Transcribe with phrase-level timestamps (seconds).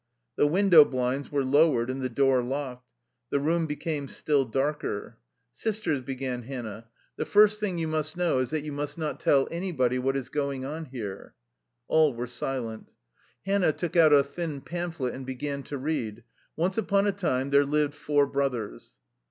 [0.35, 2.87] The window blinds were lowered and the door locked.
[3.29, 5.19] The room became still darker."
[5.53, 6.85] Sisters," began Hannah,"
[7.17, 8.49] the first thing you 24 THE LIFE STOEY OF A KUSSIAN EXILE must know is
[8.49, 8.73] that you
[9.05, 11.35] must not tell anybody what is going on here."
[11.87, 12.91] All were silent.
[13.45, 16.23] Hannah took out a thin pamphlet and began to read:"
[16.55, 18.97] Once upon a time there lived four brothers.